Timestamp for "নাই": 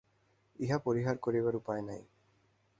1.81-2.01